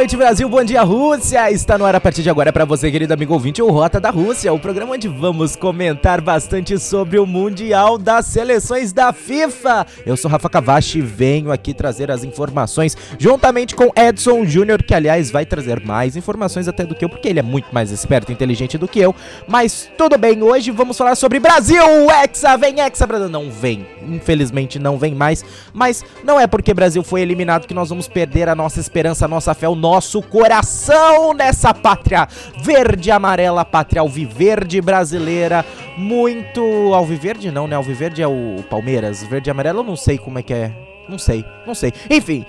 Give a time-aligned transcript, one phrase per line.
[0.00, 0.48] Noite, Brasil.
[0.48, 1.50] Bom dia, Rússia.
[1.50, 4.08] Está no ar a partir de agora para você, querido amigo ouvinte, o Rota da
[4.08, 9.86] Rússia, o programa onde vamos comentar bastante sobre o Mundial das Seleções da FIFA.
[10.06, 14.94] Eu sou Rafa Cavachi e venho aqui trazer as informações juntamente com Edson Júnior, que
[14.94, 18.30] aliás vai trazer mais informações até do que eu, porque ele é muito mais esperto
[18.30, 19.14] e inteligente do que eu.
[19.46, 21.84] Mas tudo bem, hoje vamos falar sobre Brasil.
[22.10, 23.28] Hexa, vem Hexa, Brasil.
[23.28, 27.90] Não vem, infelizmente não vem mais, mas não é porque Brasil foi eliminado que nós
[27.90, 29.89] vamos perder a nossa esperança, a nossa fé, o nosso
[30.28, 32.26] coração nessa pátria
[32.62, 35.64] verde amarela, pátria alviverde brasileira.
[35.96, 36.60] Muito
[36.94, 37.76] alviverde não, né?
[37.76, 40.72] Alviverde é o Palmeiras, verde e amarelo eu não sei como é que é.
[41.08, 41.92] Não sei, não sei.
[42.08, 42.44] Enfim,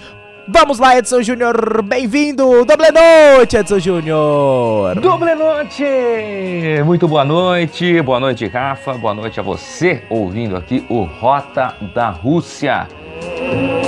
[0.47, 2.65] Vamos lá, Edson Júnior, bem-vindo!
[2.65, 4.99] Doble noite, Edson Júnior!
[4.99, 5.85] Doble noite!
[6.83, 12.09] Muito boa noite, boa noite, Rafa, boa noite a você ouvindo aqui o Rota da
[12.09, 12.87] Rússia.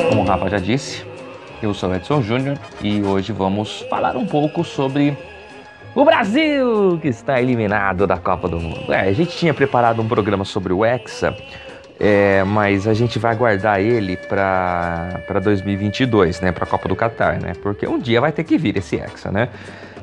[0.09, 1.03] Como o Rafa já disse,
[1.65, 5.17] eu sou Edson Júnior e hoje vamos falar um pouco sobre
[5.95, 8.91] o Brasil que está eliminado da Copa do Mundo.
[8.91, 11.35] É, a gente tinha preparado um programa sobre o Hexa,
[11.99, 17.39] é, mas a gente vai aguardar ele para 2022, né, para a Copa do Catar,
[17.39, 17.53] né?
[17.61, 19.49] Porque um dia vai ter que vir esse Hexa, né?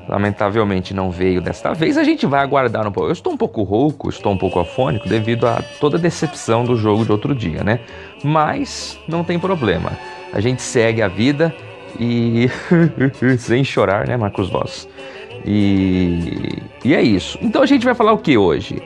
[0.09, 3.09] Lamentavelmente não veio desta vez, a gente vai aguardar um pouco.
[3.09, 6.75] Eu estou um pouco rouco, estou um pouco afônico devido a toda a decepção do
[6.75, 7.81] jogo de outro dia, né?
[8.23, 9.93] Mas não tem problema
[10.33, 11.55] a gente segue a vida
[11.99, 12.49] e
[13.39, 14.89] sem chorar, né, Marcos Voss?
[15.45, 17.39] E, e é isso.
[17.41, 18.83] Então a gente vai falar o que hoje?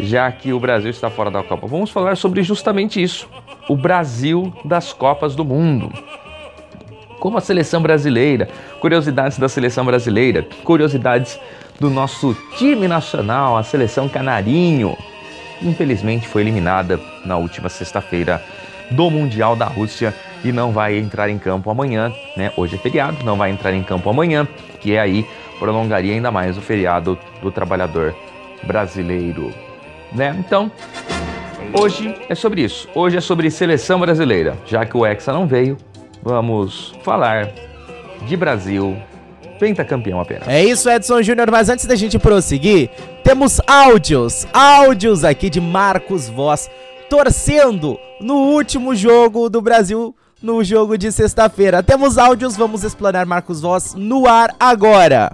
[0.00, 3.28] Já que o Brasil está fora da Copa, vamos falar sobre justamente isso:
[3.68, 5.92] o Brasil das Copas do Mundo.
[7.20, 8.48] Como a seleção brasileira,
[8.80, 11.38] curiosidades da seleção brasileira, curiosidades
[11.78, 14.96] do nosso time nacional, a seleção Canarinho.
[15.62, 18.42] Infelizmente foi eliminada na última sexta-feira
[18.92, 20.14] do Mundial da Rússia
[20.44, 22.52] e não vai entrar em campo amanhã, né?
[22.56, 24.46] Hoje é feriado, não vai entrar em campo amanhã,
[24.80, 25.26] que é aí
[25.58, 28.14] prolongaria ainda mais o feriado do trabalhador
[28.64, 29.52] brasileiro,
[30.12, 30.36] né?
[30.38, 30.70] Então,
[31.72, 32.88] hoje é sobre isso.
[32.94, 34.56] Hoje é sobre seleção brasileira.
[34.66, 35.76] Já que o Hexa não veio,
[36.22, 37.50] vamos falar
[38.26, 38.96] de Brasil
[39.58, 40.48] pentacampeão apenas.
[40.48, 42.90] É isso, Edson Júnior, mas antes da gente prosseguir,
[43.22, 46.68] temos áudios, áudios aqui de Marcos Voz
[47.12, 51.82] torcendo no último jogo do Brasil no jogo de sexta-feira.
[51.82, 55.30] Temos áudios, vamos explanar Marcos Voz no ar agora.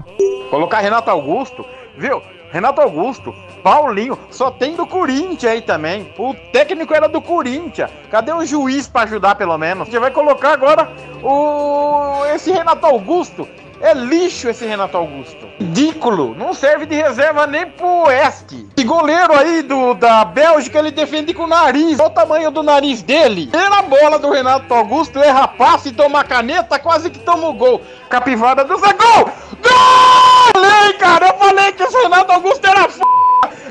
[0.51, 1.65] Colocar Renato Augusto,
[1.97, 2.21] viu?
[2.51, 6.13] Renato Augusto, Paulinho, só tem do Corinthians aí também.
[6.19, 7.93] O técnico era do Corinthians.
[8.11, 9.87] Cadê o juiz para ajudar pelo menos?
[9.87, 10.91] A gente vai colocar agora
[11.23, 13.47] o esse Renato Augusto.
[13.81, 15.47] É lixo esse Renato Augusto.
[15.59, 16.35] Ridículo.
[16.35, 18.67] Não serve de reserva nem pro Oeste.
[18.77, 21.99] Esse goleiro aí do, da Bélgica, ele defende com o nariz.
[22.01, 23.47] Olha o tamanho do nariz dele.
[23.47, 27.81] Pela bola do Renato Augusto, erra passe toma caneta, quase que toma o gol.
[28.09, 28.93] Capivada do Zé.
[28.93, 29.25] Gol!
[29.63, 30.53] Gol!
[30.55, 33.01] Falei, cara, eu falei que esse Renato Augusto era f...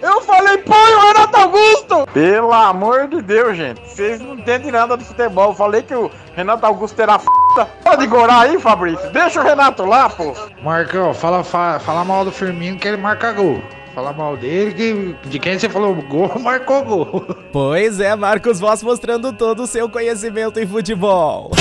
[0.01, 2.07] Eu falei, põe o Renato Augusto!
[2.13, 3.81] Pelo amor de Deus, gente.
[3.81, 5.49] Vocês não entendem nada de futebol.
[5.49, 7.25] Eu falei que o Renato Augusto era f.
[7.65, 9.09] Pode gorar aí, Fabrício?
[9.11, 10.33] Deixa o Renato lá, pô.
[10.63, 13.61] Marcão, fala, fala, fala mal do Firmino que ele marca gol.
[13.95, 17.25] Fala mal dele, que de quem você falou gol, marcou gol.
[17.51, 21.51] Pois é, Marcos Voss mostrando todo o seu conhecimento em futebol.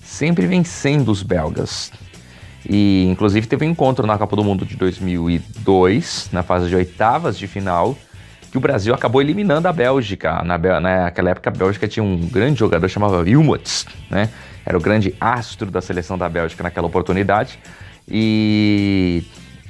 [0.04, 1.92] Sempre vencendo os belgas.
[2.70, 7.38] E inclusive teve um encontro na Copa do Mundo de 2002, na fase de oitavas
[7.38, 7.98] de final,
[8.52, 10.44] que o Brasil acabou eliminando a Bélgica.
[10.44, 14.30] Na, naquela época a Bélgica tinha um grande jogador chamado Wilmots, né?
[14.66, 17.60] Era o grande astro da seleção da Bélgica naquela oportunidade.
[18.08, 19.24] E,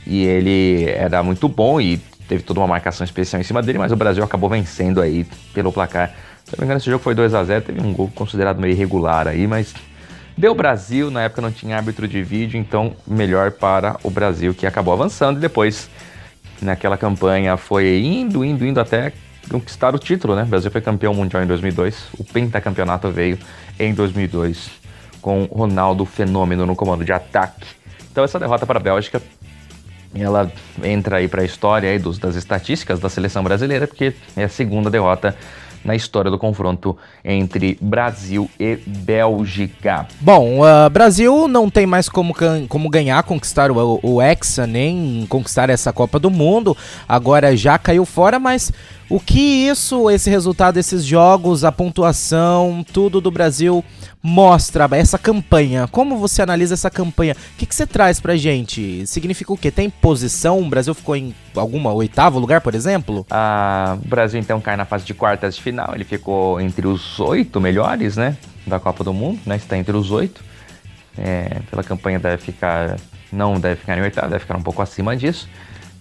[0.05, 1.97] e ele era muito bom e
[2.27, 5.71] teve toda uma marcação especial em cima dele, mas o Brasil acabou vencendo aí pelo
[5.71, 6.13] placar.
[6.45, 8.71] Se não me engano, esse jogo foi 2 a 0 teve um gol considerado meio
[8.71, 9.73] irregular aí, mas
[10.37, 14.65] deu Brasil, na época não tinha árbitro de vídeo, então melhor para o Brasil que
[14.65, 15.89] acabou avançando e depois
[16.61, 19.13] naquela campanha foi indo, indo, indo até
[19.50, 20.44] conquistar o título, né?
[20.44, 23.38] O Brasil foi campeão mundial em 2002, o pentacampeonato veio
[23.79, 24.69] em 2002
[25.21, 27.67] com Ronaldo Fenômeno no comando de ataque.
[28.11, 29.21] Então essa derrota para a Bélgica,
[30.13, 30.51] ela
[30.83, 34.50] entra aí para a história aí dos, das estatísticas da seleção brasileira, porque é a
[34.50, 35.35] segunda derrota
[35.83, 40.07] na história do confronto entre Brasil e Bélgica.
[40.19, 42.35] Bom, uh, Brasil não tem mais como,
[42.67, 46.75] como ganhar, conquistar o, o Hexa, nem conquistar essa Copa do Mundo.
[47.07, 48.71] Agora já caiu fora, mas
[49.09, 53.83] o que isso, esse resultado desses jogos, a pontuação, tudo do Brasil
[54.21, 55.88] mostra essa campanha?
[55.88, 57.33] Como você analisa essa campanha?
[57.33, 59.07] O que, que você traz pra gente?
[59.07, 59.71] Significa o quê?
[59.71, 60.59] Tem posição?
[60.59, 63.25] O Brasil ficou em alguma oitavo lugar, por exemplo?
[63.31, 65.91] Ah, o Brasil então cai na fase de quartas de final.
[65.95, 68.38] Ele ficou entre os oito melhores, né?
[68.67, 69.55] Da Copa do Mundo, né?
[69.55, 70.44] Está entre os oito.
[71.17, 72.95] É, pela campanha deve ficar.
[73.31, 75.50] Não deve ficar em oitavo, deve ficar um pouco acima disso.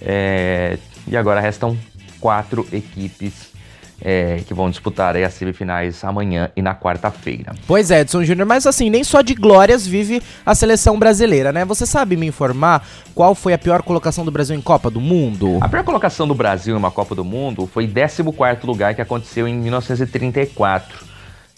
[0.00, 1.76] É, e agora restam
[2.20, 3.58] quatro equipes
[4.00, 7.54] é, que vão disputar as semifinais amanhã e na quarta-feira.
[7.66, 11.64] Pois é, Edson Júnior, mas assim, nem só de glórias vive a seleção brasileira, né?
[11.64, 15.58] Você sabe me informar qual foi a pior colocação do Brasil em Copa do Mundo?
[15.60, 18.22] A pior colocação do Brasil em uma Copa do Mundo foi 14
[18.64, 21.08] lugar que aconteceu em 1934.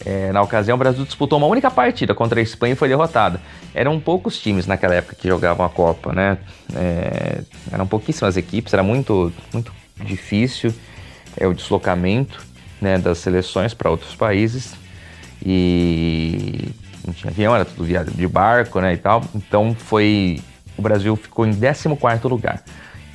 [0.03, 3.39] É, na ocasião, o Brasil disputou uma única partida contra a Espanha e foi derrotado.
[3.75, 6.39] Eram poucos times naquela época que jogavam a Copa, né?
[6.75, 9.71] É, eram pouquíssimas equipes, era muito, muito
[10.05, 10.75] difícil
[11.37, 12.41] é o deslocamento
[12.81, 14.75] né, das seleções para outros países
[15.45, 16.71] e
[17.07, 19.25] não tinha avião, era tudo viado de barco né, e tal.
[19.35, 20.41] Então foi
[20.77, 22.63] o Brasil ficou em 14º lugar.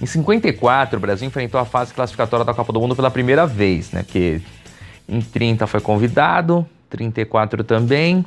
[0.01, 3.91] Em 54, o Brasil enfrentou a fase classificatória da Copa do Mundo pela primeira vez,
[3.91, 4.05] né?
[4.05, 4.41] Que
[5.07, 8.25] em 30 foi convidado, 34 também.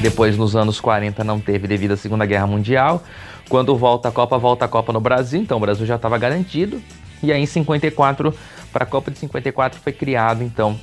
[0.00, 3.02] Depois, nos anos 40, não teve devido à Segunda Guerra Mundial.
[3.48, 6.80] Quando volta a Copa, volta a Copa no Brasil, então o Brasil já estava garantido.
[7.22, 8.34] E aí, em 54,
[8.72, 10.78] para a Copa de 54 foi criado então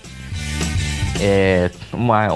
[1.21, 2.27] é, uma,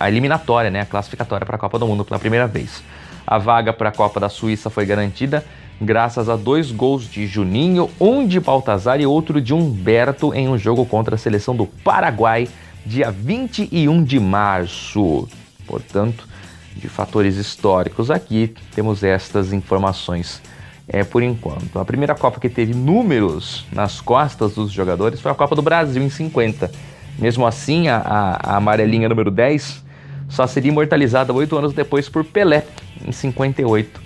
[0.00, 2.82] a eliminatória, né, a classificatória para a Copa do Mundo pela primeira vez.
[3.26, 5.44] A vaga para a Copa da Suíça foi garantida
[5.80, 10.56] graças a dois gols de Juninho, um de Baltazar e outro de Humberto em um
[10.56, 12.48] jogo contra a seleção do Paraguai,
[12.84, 15.28] dia 21 de março.
[15.66, 16.28] Portanto,
[16.76, 20.40] de fatores históricos aqui, temos estas informações
[20.88, 21.78] é, por enquanto.
[21.78, 26.02] A primeira Copa que teve números nas costas dos jogadores foi a Copa do Brasil
[26.02, 26.70] em 50.
[27.18, 29.84] Mesmo assim, a, a, amarelinha número 10
[30.28, 32.64] só seria imortalizada oito anos depois por Pelé,
[33.06, 34.00] em 58,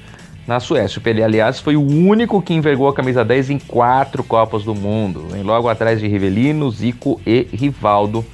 [0.47, 0.99] na Suécia.
[0.99, 4.75] O Pelé, aliás, foi o único que envergou a camisa 10 em quatro Copas do
[4.75, 8.25] Mundo, em logo atrás de Rivelino, Zico e Rivaldo,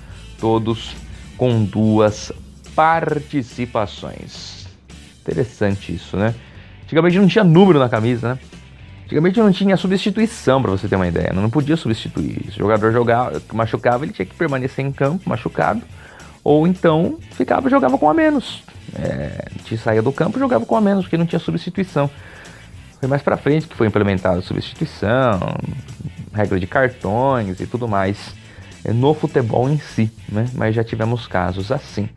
[0.41, 0.97] todos
[1.37, 2.33] com duas
[2.75, 4.67] participações.
[5.23, 6.35] Interessante isso, né?
[6.95, 8.39] Antigamente não tinha número na camisa, né?
[9.03, 11.33] Antigamente não tinha substituição, para você ter uma ideia.
[11.33, 12.53] Não podia substituir.
[12.53, 15.83] Se o jogador jogava, machucava, ele tinha que permanecer em campo machucado.
[16.45, 18.63] Ou então ficava jogava com a menos.
[18.95, 22.09] É, te saía do campo jogava com a menos, porque não tinha substituição.
[23.01, 25.41] Foi mais para frente que foi implementada substituição,
[26.33, 28.33] regra de cartões e tudo mais
[28.85, 30.47] é, no futebol em si, né?
[30.55, 32.09] Mas já tivemos casos assim.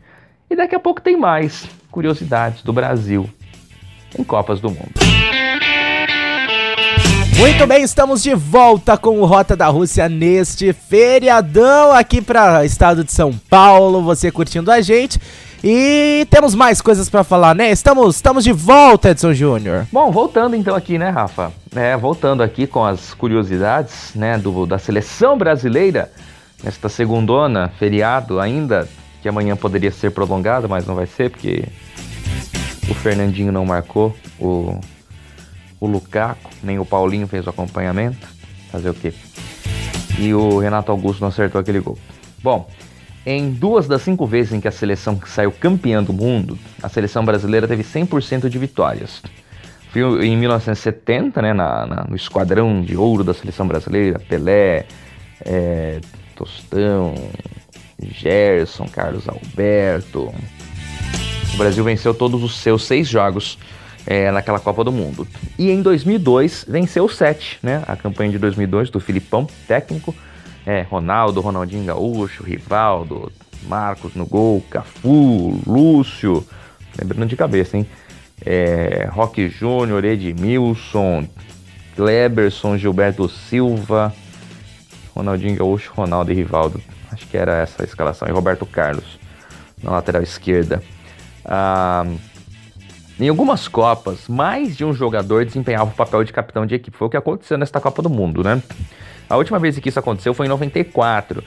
[0.48, 3.28] E daqui a pouco tem mais curiosidades do Brasil
[4.16, 4.92] em Copas do Mundo.
[7.38, 13.04] Muito bem, estamos de volta com o Rota da Rússia neste feriadão aqui para estado
[13.04, 15.20] de São Paulo, você curtindo a gente.
[15.62, 17.70] E temos mais coisas para falar, né?
[17.70, 19.86] Estamos, estamos de volta, Edson Júnior.
[19.92, 21.52] Bom, voltando então aqui, né, Rafa?
[21.74, 26.10] É, voltando aqui com as curiosidades, né, do, da seleção brasileira
[26.62, 28.88] nesta segundona, feriado ainda,
[29.22, 31.64] que amanhã poderia ser prolongado, mas não vai ser porque
[32.88, 34.80] o Fernandinho não marcou, o,
[35.80, 38.26] o Lukaku, nem o Paulinho fez o acompanhamento.
[38.70, 39.12] Fazer o quê?
[40.18, 41.98] E o Renato Augusto não acertou aquele gol.
[42.42, 42.68] Bom,
[43.26, 47.24] Em duas das cinco vezes em que a seleção saiu campeã do mundo, a seleção
[47.24, 49.22] brasileira teve 100% de vitórias.
[49.90, 54.86] Foi em 1970, né, na, na, no esquadrão de ouro da seleção brasileira, Pelé,
[55.44, 56.00] é,
[56.34, 57.14] Tostão,
[58.00, 60.32] Gerson, Carlos Alberto.
[61.54, 63.58] O Brasil venceu todos os seus seis jogos
[64.06, 65.26] é, naquela Copa do Mundo.
[65.58, 67.82] E em 2002 venceu sete, né?
[67.86, 70.14] A campanha de 2002 do Filipão, técnico,
[70.64, 73.30] é, Ronaldo, Ronaldinho Gaúcho, Rivaldo,
[73.66, 76.46] Marcos no gol, Cafu, Lúcio,
[76.98, 77.86] lembrando de cabeça, hein?
[78.44, 81.28] É, Roque Júnior, Edmilson,
[81.96, 84.14] Kleberson, Gilberto Silva,
[85.14, 86.80] Ronaldinho Gaúcho, Ronaldo e Rivaldo.
[87.10, 88.28] Acho que era essa a escalação.
[88.28, 89.18] E Roberto Carlos
[89.82, 90.82] na lateral esquerda.
[91.48, 92.04] Ah,
[93.18, 96.96] em algumas Copas, mais de um jogador desempenhava o papel de capitão de equipe.
[96.96, 98.62] Foi o que aconteceu nesta Copa do Mundo, né?
[99.28, 101.42] A última vez que isso aconteceu foi em 94,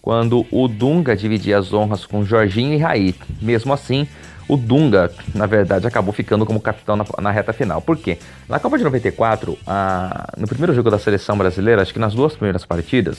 [0.00, 3.14] quando o Dunga dividia as honras com Jorginho e Raí.
[3.42, 4.06] Mesmo assim,
[4.48, 7.82] o Dunga, na verdade, acabou ficando como capitão na, na reta final.
[7.82, 8.18] Por quê?
[8.48, 12.34] Na Copa de 94, a, no primeiro jogo da seleção brasileira, acho que nas duas
[12.34, 13.18] primeiras partidas,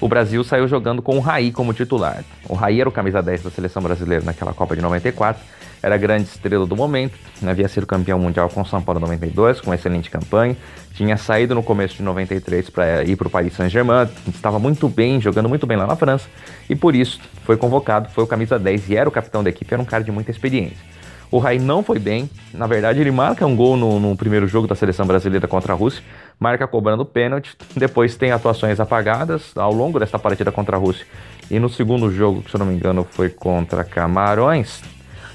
[0.00, 2.24] o Brasil saiu jogando com o Raí como titular.
[2.48, 5.40] O Raí era o camisa 10 da seleção brasileira naquela Copa de 94
[5.82, 9.60] era a grande estrela do momento, havia sido campeão mundial com São Paulo em 92,
[9.60, 10.56] com excelente campanha,
[10.94, 15.20] tinha saído no começo de 93 para ir para o Paris Saint-Germain, estava muito bem,
[15.20, 16.26] jogando muito bem lá na França,
[16.68, 19.72] e por isso foi convocado, foi o camisa 10 e era o capitão da equipe,
[19.72, 20.96] era um cara de muita experiência.
[21.30, 24.68] O Raí não foi bem, na verdade ele marca um gol no, no primeiro jogo
[24.68, 26.02] da seleção brasileira contra a Rússia,
[26.38, 31.04] marca cobrando pênalti, depois tem atuações apagadas ao longo dessa partida contra a Rússia.
[31.50, 34.82] E no segundo jogo, que se eu não me engano foi contra Camarões,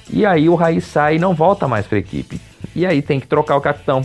[0.10, 2.40] e aí o Raí sai e não volta mais para a equipe.
[2.76, 4.02] E aí tem que trocar o capitão.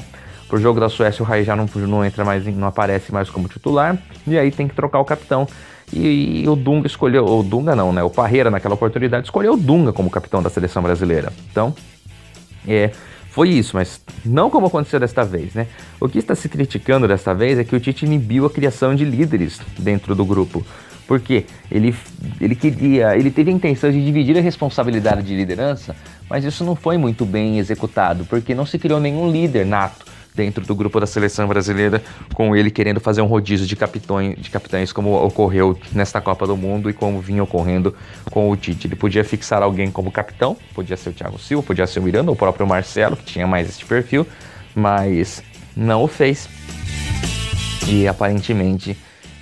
[0.48, 3.48] Pro jogo da Suécia o Raí já não, não entra mais, não aparece mais como
[3.48, 3.98] titular.
[4.26, 5.46] E aí tem que trocar o capitão.
[5.92, 8.02] E, e, o Dunga escolheu, o Dunga não, né?
[8.02, 11.32] O Parreira naquela oportunidade escolheu o Dunga como capitão da seleção brasileira.
[11.50, 11.74] Então,
[12.66, 12.90] é,
[13.30, 15.66] foi isso, mas não como aconteceu desta vez, né?
[16.00, 19.04] O que está se criticando desta vez é que o Tite inibiu a criação de
[19.04, 20.66] líderes dentro do grupo.
[21.06, 21.94] Porque ele,
[22.40, 25.94] ele queria, ele teve a intenção de dividir a responsabilidade de liderança,
[26.28, 30.04] mas isso não foi muito bem executado, porque não se criou nenhum líder nato
[30.36, 32.02] dentro do grupo da seleção brasileira,
[32.34, 36.56] com ele querendo fazer um rodízio de capitães, de capitães como ocorreu nesta Copa do
[36.56, 37.94] Mundo e como vinha ocorrendo
[38.30, 38.86] com o Tite.
[38.86, 42.30] Ele podia fixar alguém como capitão, podia ser o Thiago Silva, podia ser o Miranda,
[42.30, 44.26] o próprio Marcelo, que tinha mais este perfil,
[44.74, 45.42] mas
[45.74, 46.48] não o fez.
[47.88, 48.96] E aparentemente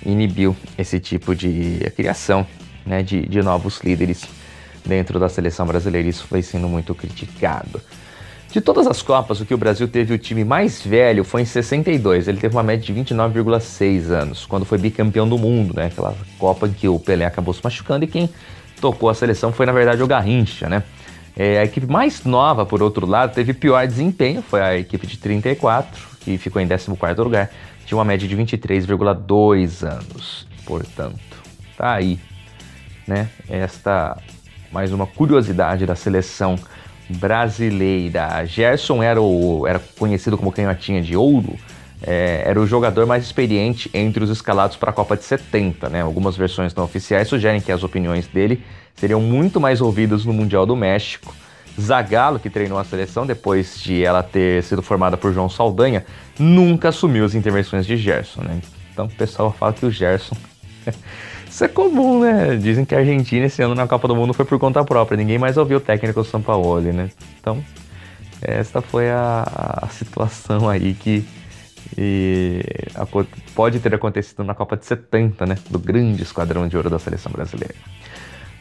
[0.05, 2.45] inibiu esse tipo de criação
[2.85, 4.25] né, de, de novos líderes
[4.85, 6.07] dentro da seleção brasileira.
[6.07, 7.81] Isso foi sendo muito criticado.
[8.51, 11.45] De todas as Copas, o que o Brasil teve o time mais velho foi em
[11.45, 12.27] 62.
[12.27, 15.87] Ele teve uma média de 29,6 anos, quando foi bicampeão do mundo, né?
[15.87, 18.29] Aquela Copa em que o Pelé acabou se machucando e quem
[18.79, 20.83] tocou a seleção foi, na verdade, o Garrincha, né?
[21.35, 25.17] É, a equipe mais nova, por outro lado, teve pior desempenho, foi a equipe de
[25.17, 27.51] 34, que ficou em 14º lugar
[27.85, 30.47] tinha uma média de 23,2 anos.
[30.65, 31.43] Portanto,
[31.77, 32.19] tá aí,
[33.07, 33.29] né?
[33.49, 34.17] Esta
[34.71, 36.57] mais uma curiosidade da seleção
[37.09, 38.43] brasileira.
[38.45, 41.57] Gerson era, o, era conhecido como canhotinha de ouro,
[42.05, 45.89] é, era o jogador mais experiente entre os escalados para a Copa de 70.
[45.89, 46.01] Né?
[46.01, 48.63] Algumas versões não oficiais sugerem que as opiniões dele
[48.95, 51.33] seriam muito mais ouvidas no Mundial do México.
[51.79, 56.05] Zagallo, que treinou a seleção depois de ela ter sido formada por João Saldanha,
[56.39, 58.61] nunca assumiu as intervenções de Gerson, né?
[58.93, 60.35] Então o pessoal fala que o Gerson.
[61.49, 62.55] Isso é comum, né?
[62.57, 65.37] Dizem que a Argentina esse ano na Copa do Mundo foi por conta própria, ninguém
[65.37, 67.09] mais ouviu o técnico do Sampaoli, né?
[67.39, 67.63] Então,
[68.41, 69.43] essa foi a,
[69.81, 71.25] a situação aí que
[71.97, 72.61] e,
[72.95, 73.05] a,
[73.53, 75.57] pode ter acontecido na Copa de 70, né?
[75.69, 77.75] Do grande esquadrão de ouro da seleção brasileira.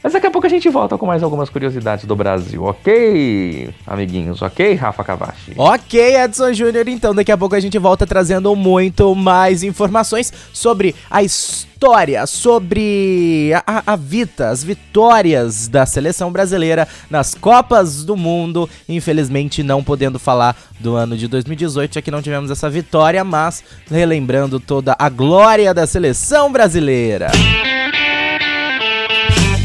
[0.04, 4.42] Mas daqui a pouco a gente volta com mais algumas curiosidades do Brasil, ok, amiguinhos?
[4.42, 5.54] Ok, Rafa Cavachi?
[5.56, 6.87] Ok, Edson Júnior.
[6.88, 13.50] Então, daqui a pouco a gente volta trazendo muito mais informações sobre a história, sobre
[13.66, 13.99] a, a
[14.50, 18.68] as vitórias da seleção brasileira nas Copas do Mundo.
[18.87, 23.64] Infelizmente, não podendo falar do ano de 2018, já que não tivemos essa vitória, mas
[23.90, 27.30] relembrando toda a glória da seleção brasileira.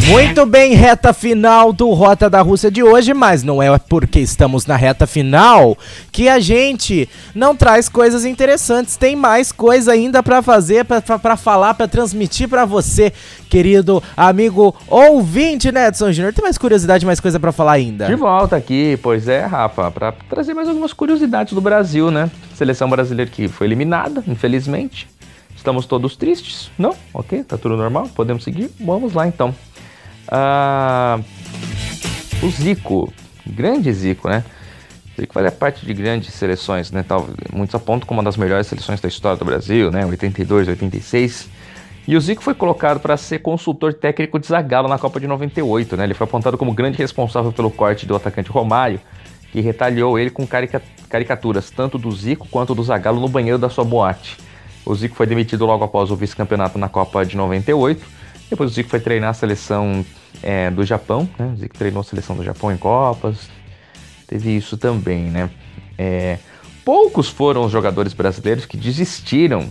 [0.10, 4.66] Muito bem, reta final do Rota da Rússia de hoje, mas não é porque estamos
[4.66, 5.78] na reta final
[6.12, 8.98] que a gente não traz coisas interessantes.
[8.98, 13.13] Tem mais coisa ainda para fazer, para falar, para transmitir para você,
[13.51, 16.34] querido amigo ouvinte, né, Edson Júnior?
[16.34, 18.08] Tem mais curiosidade, mais coisa para falar ainda?
[18.08, 22.32] De volta aqui, pois é, Rafa, para trazer mais algumas curiosidades do Brasil, né?
[22.56, 25.08] Seleção brasileira que foi eliminada, infelizmente.
[25.56, 26.72] Estamos todos tristes?
[26.80, 26.96] Não?
[27.13, 28.10] Ok, tá tudo normal?
[28.16, 28.72] Podemos seguir?
[28.80, 29.54] Vamos lá então.
[30.31, 31.19] Ah,
[32.43, 33.12] o Zico,
[33.45, 34.43] grande Zico, né?
[35.19, 37.03] Zico fazia parte de grandes seleções, né?
[37.03, 40.05] Tal, muitos apontam como uma das melhores seleções da história do Brasil, né?
[40.05, 41.50] 82, 86.
[42.07, 45.98] E o Zico foi colocado para ser consultor técnico de Zagallo na Copa de 98,
[45.98, 46.05] né?
[46.05, 49.00] Ele foi apontado como grande responsável pelo corte do atacante Romário,
[49.51, 53.69] que retalhou ele com carica caricaturas tanto do Zico quanto do Zagallo no banheiro da
[53.69, 54.38] sua boate.
[54.86, 58.18] O Zico foi demitido logo após o vice-campeonato na Copa de 98.
[58.50, 60.06] Depois o Zico foi treinar a seleção
[60.41, 61.51] é, do Japão, né?
[61.53, 63.50] O Zico treinou a seleção do Japão em Copas.
[64.27, 65.50] Teve isso também, né?
[65.98, 66.39] É,
[66.84, 69.70] poucos foram os jogadores brasileiros que desistiram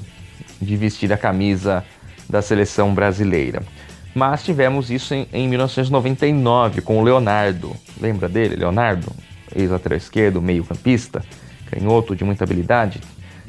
[0.61, 1.85] de vestir a camisa
[2.29, 3.63] da seleção brasileira.
[4.15, 7.75] Mas tivemos isso em, em 1999 com o Leonardo.
[8.01, 9.11] Lembra dele, Leonardo?
[9.55, 11.25] Ex-lateral esquerdo, meio-campista,
[11.71, 13.01] canhoto de muita habilidade.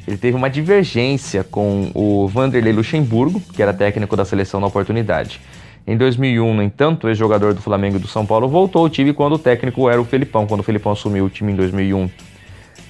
[0.10, 5.40] Ele teve uma divergência com o Vanderlei Luxemburgo, que era técnico da seleção na oportunidade.
[5.86, 9.14] Em 2001, no entanto, o ex-jogador do Flamengo e do São Paulo voltou ao time
[9.14, 12.10] quando o técnico era o Felipão, quando o Felipão assumiu o time em 2001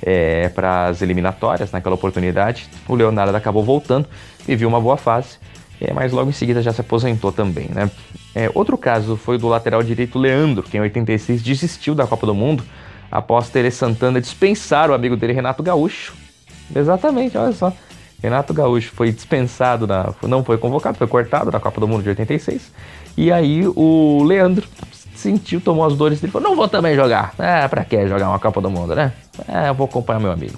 [0.02, 2.70] é, para as eliminatórias, naquela oportunidade.
[2.88, 4.08] O Leonardo acabou voltando,
[4.48, 5.40] viveu uma boa fase,
[5.82, 7.68] é, mas logo em seguida já se aposentou também.
[7.68, 7.92] Né?
[8.34, 12.34] É, outro caso foi do lateral direito Leandro, que em 86 desistiu da Copa do
[12.34, 12.64] Mundo
[13.12, 16.29] após Tere Santana dispensar o amigo dele Renato Gaúcho.
[16.76, 17.74] Exatamente, olha só.
[18.22, 22.10] Renato Gaúcho foi dispensado, na, não foi convocado, foi cortado na Copa do Mundo de
[22.10, 22.72] 86.
[23.18, 24.68] E aí o Leandro
[25.16, 27.34] sentiu, tomou as dores dele e falou: Não vou também jogar.
[27.38, 29.14] É, pra que jogar uma Copa do Mundo, né?
[29.48, 30.58] É, eu vou acompanhar meu amigo.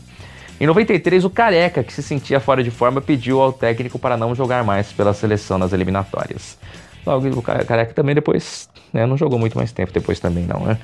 [0.59, 4.35] Em 93, o Careca, que se sentia fora de forma, pediu ao técnico para não
[4.35, 6.57] jogar mais pela seleção nas eliminatórias.
[7.03, 10.77] Logo, o Careca também depois, né, não jogou muito mais tempo depois também não, né?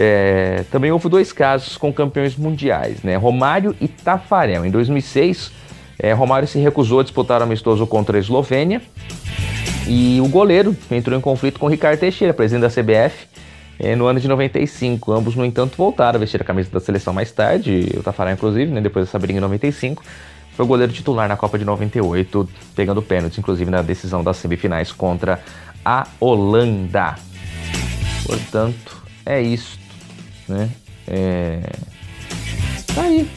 [0.00, 3.16] É, também houve dois casos com campeões mundiais, né?
[3.16, 4.64] Romário e Tafarel.
[4.64, 5.50] Em 2006,
[5.98, 8.80] é, Romário se recusou a disputar o amistoso contra a Eslovênia
[9.88, 13.26] e o goleiro entrou em conflito com Ricardo Teixeira, presidente da CBF,
[13.76, 15.10] é, no ano de 95.
[15.10, 18.70] Ambos, no entanto, voltaram a vestir a camisa da seleção mais tarde, o Tafarel inclusive,
[18.70, 20.04] né, depois dessa briga em 95.
[20.52, 24.92] Foi o goleiro titular na Copa de 98, pegando pênaltis, inclusive na decisão das semifinais
[24.92, 25.40] contra
[25.84, 27.16] a Holanda.
[28.24, 29.78] Portanto, é isso,
[30.48, 30.70] né?
[31.06, 31.60] É...
[32.94, 33.30] Tá aí.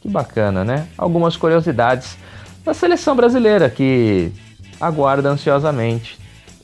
[0.00, 0.86] Que bacana, né?
[0.98, 2.16] Algumas curiosidades
[2.64, 4.32] da seleção brasileira que
[4.80, 6.18] aguarda ansiosamente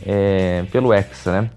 [0.04, 1.50] é, pelo Hexa, né?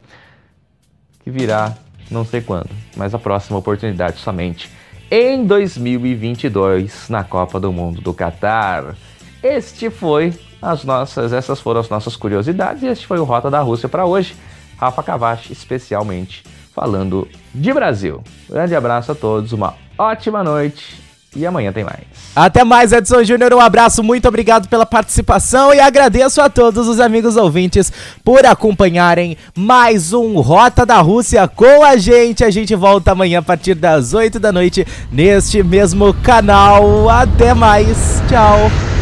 [1.23, 1.75] Que virá
[2.12, 4.69] não sei quando, mas a próxima oportunidade somente
[5.10, 8.95] em 2022 na Copa do Mundo do Catar.
[9.41, 13.62] Este foi as nossas, essas foram as nossas curiosidades e este foi o Rota da
[13.62, 14.36] Rússia para hoje.
[14.77, 18.23] Rafa Cavachi especialmente falando de Brasil.
[18.49, 21.03] Grande abraço a todos, uma ótima noite
[21.36, 22.01] e amanhã tem mais.
[22.36, 23.53] Até mais, Edson Júnior.
[23.53, 27.91] Um abraço, muito obrigado pela participação e agradeço a todos os amigos ouvintes
[28.23, 32.43] por acompanharem mais um Rota da Rússia com a gente.
[32.43, 37.09] A gente volta amanhã a partir das 8 da noite neste mesmo canal.
[37.09, 38.92] Até mais, tchau.